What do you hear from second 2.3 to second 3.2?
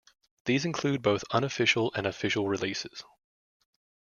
releases.